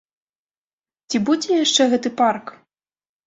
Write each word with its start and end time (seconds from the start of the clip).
Ці 1.11 1.17
будзе 1.27 1.51
яшчэ 1.65 1.83
гэты 1.91 2.09
парк? 2.21 2.45